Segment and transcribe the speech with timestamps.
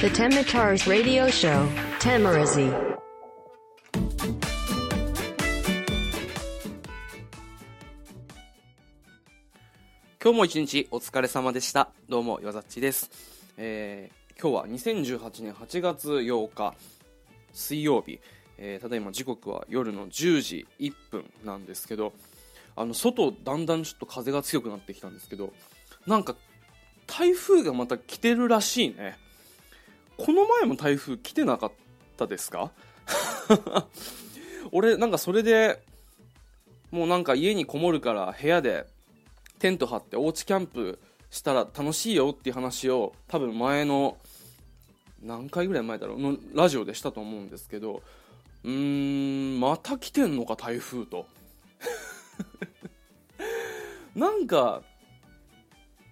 [0.00, 2.72] The Temitars Radio Show, Tamarazi.
[10.22, 11.90] 今日も一日お疲れ様でした。
[12.08, 13.10] どうも、岩ざっちです。
[13.58, 16.74] えー、今日は2018年8月8日、
[17.52, 18.20] 水曜日、
[18.56, 22.14] えーただいま時刻は夜の10時1分なんですけど、
[22.74, 25.52] あの、外、だんだんちょっと風が強くなってきたんですけど、
[26.06, 26.36] なんか、
[27.06, 29.18] 台風がまた来てるらしいね。
[30.24, 31.72] この前も台風来てなかっ
[32.16, 32.70] たですか？
[34.72, 35.82] 俺、なんかそれで、
[36.90, 38.86] もうなんか家にこもるから部屋で
[39.58, 40.98] テント張っておうちキャンプ
[41.30, 44.18] したら楽しいよっていう話を多分前の
[45.22, 48.02] 何回ぐらい前だろうのラジオでしたと思うんですけど
[48.64, 51.26] うーんまた来てんのか台風と。
[54.16, 54.82] なんか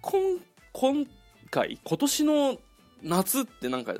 [0.01, 0.39] 今
[0.71, 1.07] 今
[1.51, 2.57] 回今年の
[3.03, 3.95] 夏ってなんか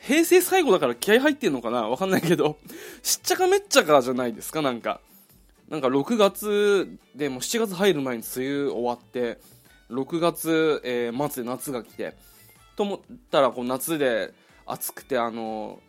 [0.00, 1.88] 平成最後だから気合入ってんのかな？
[1.88, 2.58] わかんないけど。
[3.02, 4.62] しっちゃかめっちゃかじゃないですか？
[4.62, 5.00] なんか。
[5.68, 9.38] なんか6月でもう7月入る前に梅雨終わって
[9.90, 12.14] 6月、えー末で夏が来て
[12.76, 13.00] と思っ
[13.30, 14.34] たらこう夏で
[14.66, 15.80] 暑くてあの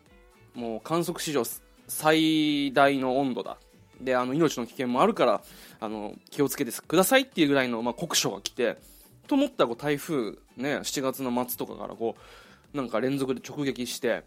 [0.54, 1.42] もう観測史上
[1.86, 3.58] 最大の温度だ。
[4.00, 5.42] であの命の危険もあるから
[5.80, 8.76] あの気をつけてくださいっていうぐらいの、まあ、酷暑が来て
[9.28, 12.20] と思ったらこう台風ね7月の末とかからこう
[12.74, 14.24] なんか連続で直撃して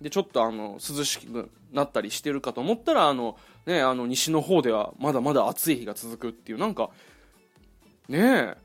[0.00, 6.90] でちょっとあの涼しくなったりしてるかと思ったらあの、ね、あの西の方ではまだまだ暑い日が続くっていうなんか
[8.08, 8.56] ねえ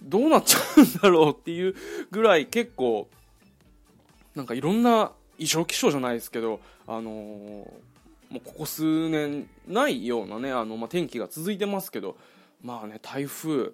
[0.00, 1.74] どうなっちゃうんだろうっていう
[2.10, 3.08] ぐらい結構
[4.34, 7.66] なんかいろんな異常気象じゃないですけど、あのー
[8.32, 12.16] もうここ数年ないようなねあの、まあ、天気が続いてますけど
[12.62, 13.72] まあね台風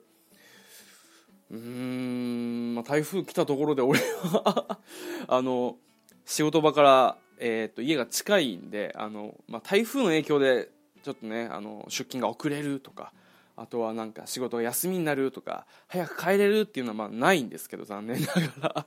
[1.50, 4.78] うーん、まあ、台風来たところで俺は
[5.26, 5.76] あの
[6.24, 10.68] 仕事場から、えー、と家が近いんであの、まあ、台風の影響で
[11.02, 13.12] ちょっとねあの出勤が遅れるとか
[13.56, 18.86] あとはなんか仕事が休みになるとか早く帰れるっていうのはまあないんですけど残念ながら。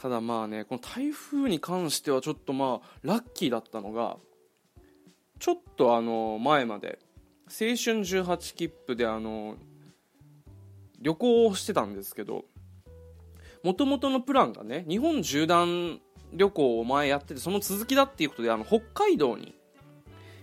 [0.00, 4.18] ただまあねこの台風に関してはちょっとまあラッキーだったのが
[5.38, 6.98] ちょっとあの前まで
[7.46, 9.56] 青春18切符であの
[11.00, 12.44] 旅行をしてたんですけど
[13.62, 16.00] もともとのプランがね日本縦断
[16.32, 19.54] 旅行を前やっててその続きだっていうことであの北海道に、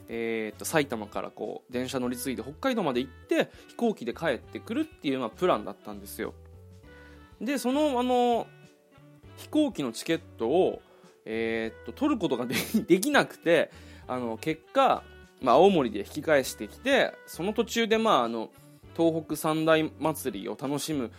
[0.07, 6.33] えー、と埼玉からこう電車乗り継いで北海道まで行って飛行機で帰ってくるっていうのがプランだったんですよ。
[7.41, 8.47] でそのあの
[9.37, 10.81] 飛行機のチケットを、
[11.25, 12.55] えー、と取ることがで
[12.99, 13.71] きなくて
[14.07, 15.03] あの結果、
[15.41, 18.51] まあ、青森で引き返してきてその途中で、まあ、あの
[18.95, 21.11] 東北三大祭りを楽しむ、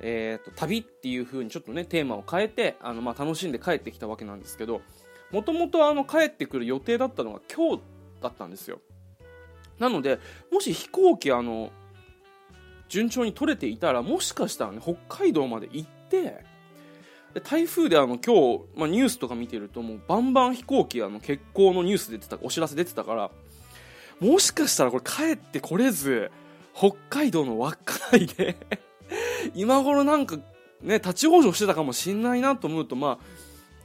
[0.00, 4.82] えー、と旅っていう風にちょっとねテーマを変えてあの、まあ、楽しんで帰ってきたわけなんですけど
[5.30, 7.82] もともと帰ってくる予定だったのが今日
[8.20, 8.80] だったんですよ。
[9.78, 10.18] なので
[10.52, 11.70] もし飛行機あの
[12.88, 16.44] 順調に取れていたらもしかしたらね北海道まで行って
[17.32, 23.30] で台風であの今日、まあ、ニュースとか見てるともうバンバン飛行機あの欠航のニュース出てたお知らせ出てたから
[24.18, 26.30] もしかしたらこれ帰ってこれず
[26.74, 28.56] 北海道の稚内で
[29.54, 30.36] 今頃なんか
[30.82, 33.18] ね立ち往生してたかもしんないなと思うとまあ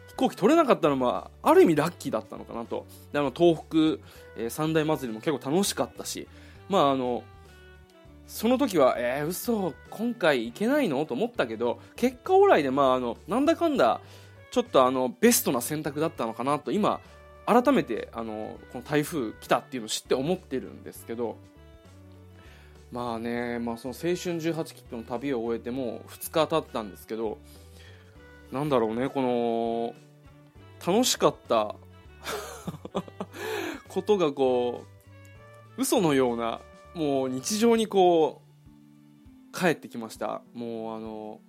[0.08, 2.86] 飛行機取れなかったのはある意味ラッキーだったのかなと。
[3.12, 3.78] であの東北、
[4.38, 6.28] えー三大祭りも結構楽しかったし
[6.70, 7.24] まああの
[8.28, 14.02] その時はえー、嘘今回行けないのと思ったけど結果オーライでまああのなんだかんだ
[14.52, 17.02] ちょっとあのベストな選択だったのかなと今
[17.46, 21.38] 改めてあのこの台風来たっていうのを知って思ってるんですけど
[22.96, 27.40] まあね、まあ、その青春18切符の旅を終えてもう2日経ったんですけど
[28.54, 31.76] なんだろうねこの楽しかった
[33.90, 34.86] ことがこ
[35.78, 36.62] う嘘のような
[36.94, 38.42] もう日常にこ
[39.54, 40.42] う帰ってきました。
[40.54, 41.42] もうあの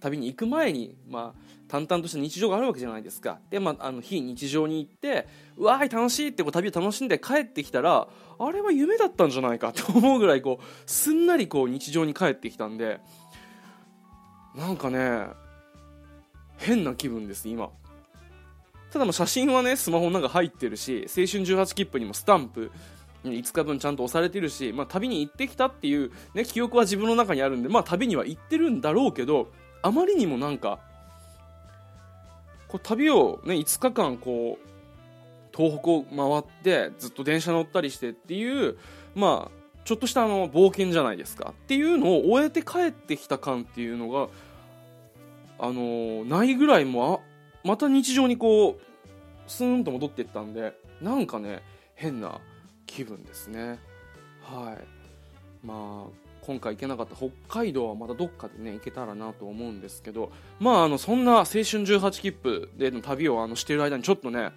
[0.00, 1.40] 旅に行く前に、まあ、
[1.74, 3.40] 淡々とした日常があるわけじゃないですか。
[3.50, 5.26] で、まあ、あの非日常に行って
[5.56, 8.06] うわーい楽しいってこう旅を楽しんで帰ってきたら
[8.38, 13.00] あれは夢だったんじゃないかと 思うぐらいこうすんなりこう日常に帰ってきたんで
[14.54, 15.26] なんかね
[16.58, 17.70] 変な気分です今。
[18.92, 22.70] ただまあ写真はねスマホの中入ってるし青春18切符にもスタンプ
[23.24, 29.50] 5日分ちゃんと押されてるし、まあ、旅に行ってきたっていう、ね、記憶は自分の中にあるんで、まあ、旅には行ってるんだろうけど
[29.82, 30.78] あまりにもなんか
[32.74, 38.76] こう旅を、ね、5日間こう東北を回ってずっと電車乗ったりしてっていう
[39.14, 39.50] まあ
[39.84, 41.52] ちょっとしたあの冒険じゃないですか。
[41.52, 44.26] っていうのを終えて帰ってきた感っていうのが
[45.60, 48.80] あのないぐらいもあまた日常にこう
[49.46, 51.62] スーンと戻っていったんでなんかね
[51.94, 52.40] 変な
[52.86, 53.78] 気分ですね。
[54.42, 55.64] はい。
[55.64, 60.30] まあ今回行けなかった北海道はまたどっかでね行けたらなと思うんですけど
[60.60, 64.50] まああのそんな青春18切符での旅をあのしている間にちょっとね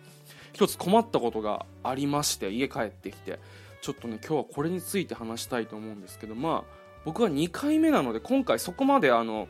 [0.53, 3.39] 一つ困ったことがありまして家帰ってきて
[3.81, 9.47] ちょっとね今日はこれについて話したいと思うんですけどまあ僕は2回目なので今回そこまであの、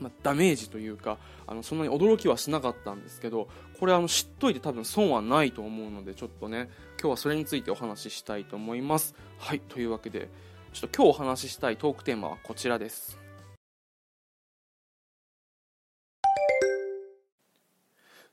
[0.00, 1.18] まあ、ダメージというか
[1.48, 3.48] あのそんなに驚きはしなかったんですけど
[3.80, 6.68] これあの知っといて多分損はないと思うのでちょっとね
[7.00, 9.14] 今日はそれについてお話ししたいと思います。
[9.38, 10.28] はいというわけで
[10.72, 13.18] ちょっと今日お話ししたいトークテーマはこちらです。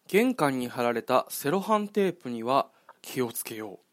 [0.07, 2.67] 玄関に貼られたセロハンテープには
[3.01, 3.85] 気をつけよう。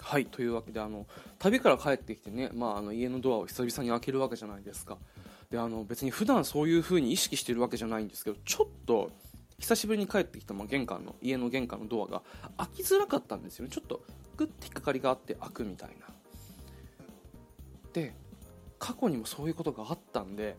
[0.00, 1.06] はいというわけであの
[1.38, 4.96] 旅から帰ってきてね、まあ、あの家のドアを久々に開けるわけじゃないですか。
[5.50, 9.10] であの別に普段そういう風に意識してるわけじゃないんですけどちょっと
[9.58, 12.22] 久しぶりに帰ってきた、まあ、玄関の家の玄関のドアが
[12.56, 13.70] 開きづらかったんですよね。
[13.70, 14.02] ちょっと
[14.36, 16.06] グッて引っかかりがあって開くみたいな。
[17.92, 18.14] で
[18.78, 20.56] 過去にもそういうことがあったんで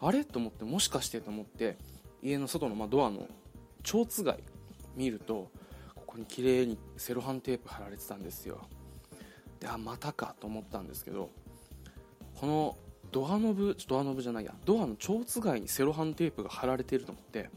[0.00, 0.24] あれ？
[0.24, 1.20] と思ってもしかして？
[1.20, 1.78] と思って
[2.22, 3.28] 家の外のまドアの
[3.84, 4.40] 蝶つがい
[4.96, 5.50] 見ると
[5.94, 8.66] ここに綺麗にセロハンテープ貼られてたんですよ。
[9.60, 11.30] であまたかと思ったんですけど
[12.34, 12.76] この
[13.12, 17.48] ドアノブドアノブじゃないやドアの蝶つがいにセロハンテープが貼られているのって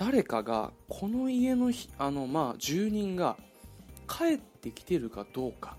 [0.00, 3.36] 誰かがこの家のひあの、まあ、住人が
[4.08, 5.76] 帰ってきてるかどうか。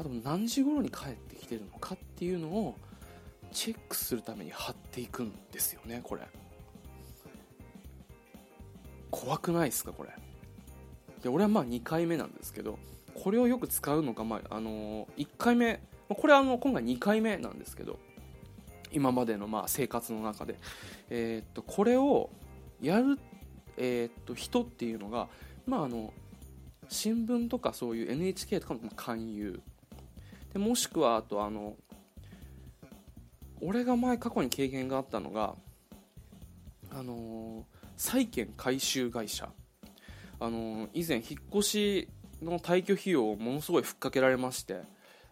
[0.00, 2.74] あと何時頃に帰ってきてるのかっていうのを
[3.52, 6.22] チェックするために貼っていくんですよねこれ。
[9.12, 10.10] 怖くないですかこれ。
[11.22, 12.80] で俺はまあ2回目なんですけど
[13.14, 18.00] これをよく使うのが、まああの1回目これはあの今回2回目なんですけど
[18.90, 20.56] 今までのまあ生活の中で、
[21.10, 22.30] えーっとこれを
[22.80, 23.18] やる、
[23.76, 25.28] えーっと人っていうのが、
[25.66, 26.12] まあ、あの
[26.88, 29.60] 新聞とかそういう NHK とかの勧誘。
[30.52, 31.76] でもしくはあとあの
[33.60, 35.54] 俺が前過去に経験があったのが
[36.90, 37.64] あの
[37.96, 39.48] 債券回収会社。
[40.40, 42.08] あの以前引っ越し
[42.42, 44.80] の退去費用をものすごいふっかけられまして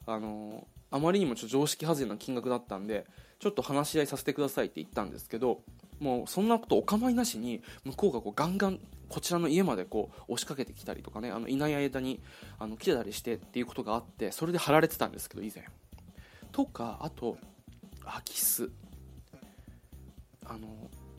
[0.06, 3.06] あのあまりにもちょっと常識外れな金額だったんで
[3.38, 5.62] ちょっと話し合いさせてくださいって言ったんですけど
[6.00, 12.20] もうそんなことお構いなしに向こうがこうガンガンこちらの家までこう押しかけてきたりとかねあのいない間に
[12.58, 15.64] あの来てたりしてっていうことがあってそれで貼られてたんですけど以前。
[16.52, 17.38] とかあと
[18.04, 18.70] 空き巣。
[20.46, 20.68] あの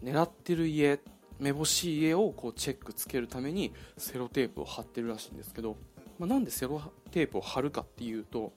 [0.04, 1.00] 狙ってる家
[1.40, 5.78] めぼしい家をこうチェックつけるためにセロテープを貼ってるらしいんですけど、
[6.18, 8.52] まあ、なんでセロテープを貼るかっていうと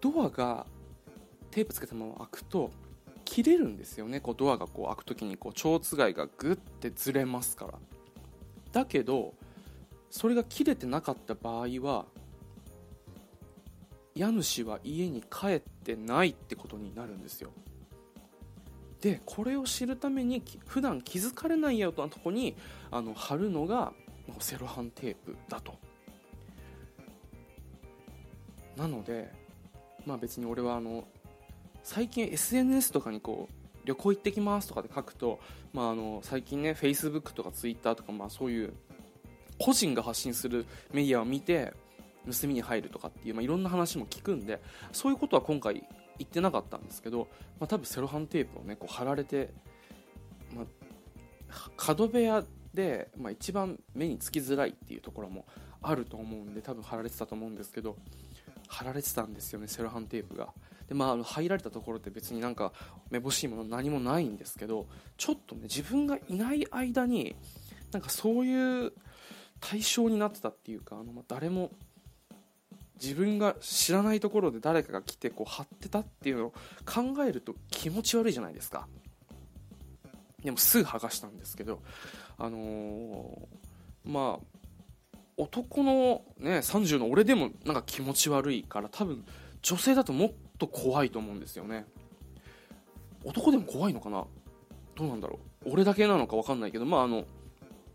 [0.00, 0.66] ドアが
[1.50, 2.70] テープつけたまま開くと
[3.36, 4.18] 切れるんですよね。
[4.18, 7.74] こうドアがこう開く時にこう蝶つがいがグッてずれますから。
[8.72, 9.34] だけど
[10.08, 12.06] それが切れてなかった場合は
[14.14, 17.50] 家主は家に帰ってないってことになるんですよ。
[19.02, 22.56] でこれを知るために普段気づかれないようなとこに
[22.90, 23.92] あの貼るのが
[24.38, 25.74] セロハンテープだと。
[28.78, 29.30] なので
[30.06, 31.06] まあ別に俺はあの
[31.86, 35.38] 最近 SNS とかにこう旅行行ってきますとかで書くと、
[35.72, 38.74] まあ、あの最近ね Facebook とか Twitter とか、まあ、そういう
[39.56, 41.72] 個人が発信するメディアを見て
[42.28, 45.74] 盗みに入るとかっていう、まあ、いろんな話も聞くんでそういうことは今回
[46.18, 47.28] 言ってなかったんですけど、
[47.60, 49.50] まあ、多分セロハンテープをねこう貼られて、
[50.56, 50.66] まあ、
[51.76, 52.42] 角部屋
[52.74, 55.46] で、まあ、一番目につきづらいっていうところも
[55.80, 57.96] あると思うんで多分貼られてたと思うんですけど
[58.66, 60.48] 貼られてたんですよねセロハンテープが。
[60.88, 62.72] でまああの入られたところって別になんか
[63.10, 67.36] めぼしいもの何もないんですけどちょっとね自分がいない間に
[67.92, 68.92] なんかそういう
[69.60, 71.70] 対象になってたっていうかあの、ま、誰も
[73.02, 76.50] 自分が知らないところで誰かが来てこう貼ってたっていうのを
[76.84, 78.86] 考えると気持ち悪いじゃないですか。
[80.42, 81.82] でもすぐ剥がしたんですけど
[82.38, 83.66] あのー
[84.06, 89.24] まあ男のね30の俺でもなんか気持ち悪いから多分
[89.60, 91.86] 女性だともっと怖いと思うんですよね。
[93.24, 94.24] 男でも怖いのかな？
[94.94, 95.72] どうなんだろう？
[95.72, 97.24] 俺だけなのか分かんないけどまああの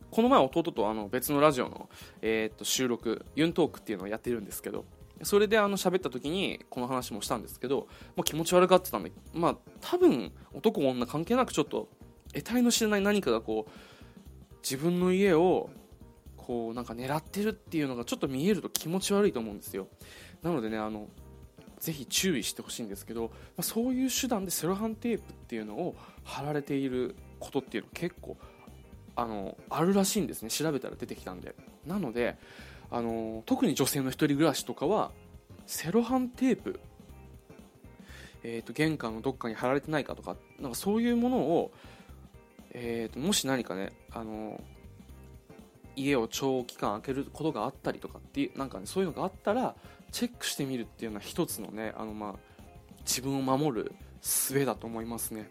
[0.10, 1.90] この前弟とあの別のラジオの、
[2.22, 4.84] えーっと収録ユントークっていうのをやってるんですけど
[5.24, 7.88] それであの喋った時にこの話もしたんですけど、
[8.18, 11.88] まあ、気持ち悪がってたんでまあ多分男女関係なくちょっと
[12.34, 13.72] 得体の知れない何かがこう
[14.64, 15.70] 自分の家を
[16.36, 19.88] こうなんか狙ってるっていうのがちょっと見えると気持ち悪いと思うんですよ。
[20.42, 21.08] なのでねあの
[21.82, 28.38] ぜひ注意してほしいんですけど、まあ、そういう手段でセロハンテープっていうのを貼られていることっていうの結構
[29.16, 30.50] あのあるらしいんですね。
[30.50, 31.56] 調べたら出てきたんで。
[31.86, 32.38] なので
[32.92, 35.12] あの特に女性の一人暮らしとかは
[35.66, 36.80] セロハンテープ、
[38.44, 41.72] えーと、玄関のどっかに貼られてないかとかなんかそういうものを、
[42.74, 44.62] えーと、もし何かねあの
[45.96, 49.76] 家を長期間開けることがあったりとかっていうなんか、ね、そういうのがあったら
[50.12, 52.34] チェックしてみるっていうのは一つのねあの、まあ、
[53.06, 53.92] 自分を守る
[54.22, 55.48] 術だと思いますね。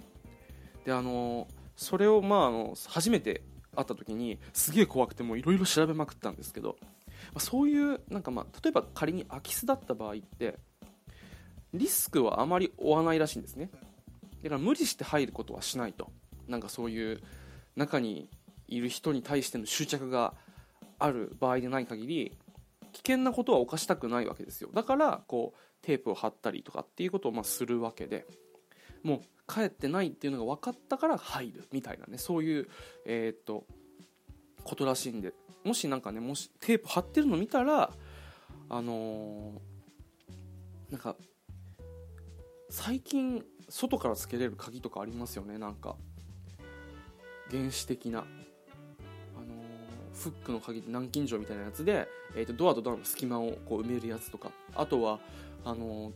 [0.85, 3.43] であのそれを、まあ、あの初めて
[3.75, 6.87] 会った時にすげえ怖くてもいろいろ調べまくったんですけど、ま
[7.37, 10.59] あ、そういうなんか、まあ、例えば仮に空き巣だった場合って
[11.73, 13.71] リスクはあまり負わないらしいんですね。
[14.43, 16.11] だから無理して入ることはしないと。
[16.49, 17.21] なんかそういう
[17.76, 18.29] 中に
[18.67, 20.35] いる人に対しての執着が
[20.99, 22.38] ある場合でない限り
[22.92, 24.70] 危険なことは犯したくないわけですよ。
[24.73, 28.26] だからこうテープを貼ったりとかっていうことをまあするわけで。
[29.02, 32.18] もう帰ってないっていうのが分かったから入るみたいなね。
[32.18, 32.68] そういう
[33.04, 33.66] えー、っと
[34.62, 35.32] ことらしいんで。
[35.64, 37.92] もしなんかねもしテープ貼ってるの見たら
[38.70, 41.16] あのー、なんか
[42.70, 45.59] 最近外からつけれる鍵とかありますよね。
[45.59, 45.97] なんか
[47.50, 48.25] 原始的な。
[50.20, 54.50] フックの鍵で南京錠みたいなやつで、えー、とドアとドアの隙間をこう埋めるやつとか。
[54.74, 55.18] あとは
[55.64, 56.12] あのー、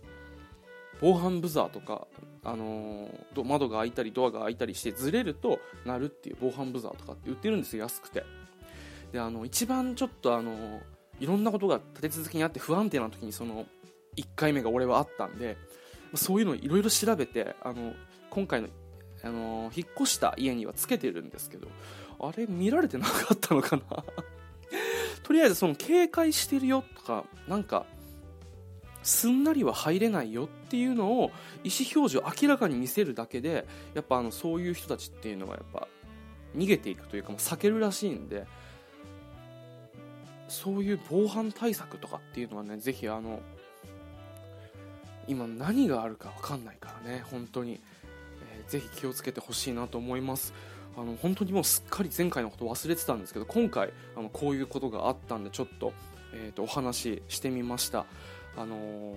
[1.00, 2.06] 防犯ブザーとか、
[2.44, 8.24] あのー、窓が開いたりドアが開いたりしてずれると鳴るっていう防犯ブザーとかって売ってるんですよ安くて。
[9.12, 10.80] であの一番ちょっとあのー、
[11.20, 13.66] いろんなことが立て続けにあって不安定な時にその
[14.16, 15.56] 1回目が俺はあったんで
[16.14, 17.92] そういうのいろいろ調べてあの
[18.30, 18.68] 今回の
[19.22, 21.68] あの引っ越した家にはつけてるんですけど
[22.28, 23.82] あれ見られてなかったのかな？
[25.22, 27.86] とりあえずその警戒してるよとかなんか
[29.02, 31.30] すんなりは入れないよっていうのを
[31.62, 35.88] 意思表示を明らかに見せるだけでやっぱあのそういう人たちっていうのはやっぱ
[36.56, 38.46] 逃げていくというかもう避けるらしいんで
[40.48, 43.40] そういう防犯対策とかっていうのはねぜひあの
[45.26, 47.80] 今何があるか分かんないからね本当に、
[48.52, 50.54] えー、ぜひ気をつけてほしいなと思います。
[50.96, 55.92] あの本当にもうすっかり前回のこと忘れてたんですけど今回あのこういうことがあったんでちょっと,、
[56.32, 58.06] えーと、お話ししてみました、
[58.56, 59.14] あのー、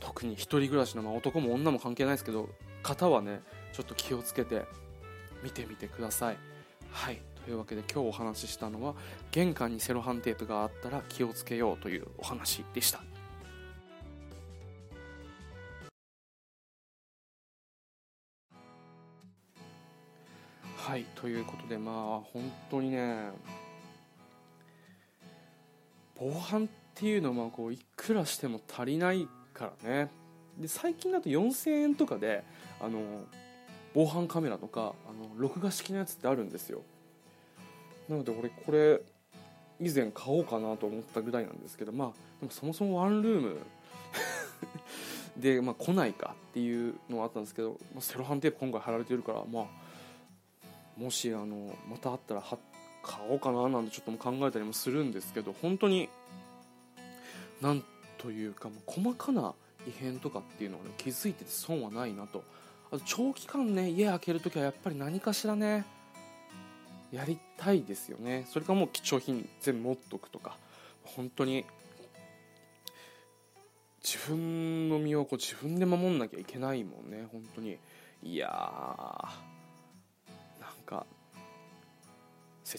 [0.00, 2.48] 特に1人暮らしの、まあ、男も女も関係ないですけど
[2.82, 3.40] 方はね
[3.72, 4.64] ちょっと気をつけて
[5.42, 6.36] 見てみてください。
[6.90, 7.20] はい。
[7.44, 8.94] というわけで今日お話ししたのは
[9.32, 13.02] 玄関にセロハンテープがあったら気をつけようというお話でした。
[20.92, 21.94] はいということでまあ
[22.34, 23.30] 本当にね
[26.14, 30.10] 防犯っていうのはこういくらしても足りないからね。
[30.58, 32.44] で最近だと4000円とかで
[32.78, 33.00] あの
[33.94, 36.82] 防犯カメラとかあの録画式のやつってあるんですよ。
[38.06, 39.00] なので俺これ
[39.80, 42.08] 以前買おうかなと思ったぐらいなんですけどまあ
[42.40, 43.58] でもそもそもワンルーム
[45.40, 49.81] で、まあ、来ないかっていうのはあったんですけど、まあ、セロハンテープ今回貼られてるからまあ
[50.96, 52.42] もしあのまたあったら
[53.02, 56.08] 買おうかななんてちょっとも考えたりもするんですけど本当に
[57.60, 57.82] なん
[58.18, 59.54] というかもう細かな
[59.86, 62.44] 異変とかっていうのを、ね、気づいてて損はないなと。
[62.90, 65.86] あと長期間ね家開けるときはやっぱり何かしらね
[67.10, 68.46] やりたいですよね。
[68.48, 70.56] それかもう貴重品全部持っとくとか。
[71.04, 71.64] 本当に
[74.04, 77.78] 自分の身をこう自分で守んなきゃいけないもんね本当に。
[78.22, 79.51] いやー。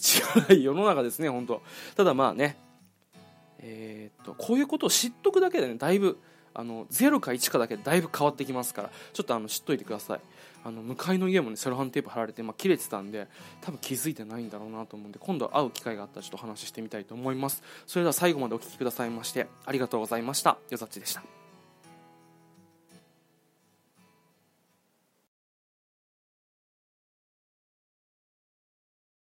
[0.00, 1.62] 知がない世の中ですね本当。
[1.96, 2.56] ただまあね
[3.60, 6.18] えー、っとこういうことを知っとくだけでねだいぶ
[6.56, 10.20] あの0か1かだけでだいぶ変わってきますからちょっとあの知っといてください。
[10.66, 13.28] あの向かいの家もねセロハンテープ貼られて、まあ、切れてたんで
[13.60, 17.62] 多分気づいてないんだろうなと思うんで今度会う機会があったらちょっと話してみたいと思います。
[17.86, 20.56] それでは最後までお聴きくださいましてありがとうございました。
[20.70, 21.43] よざっちでした。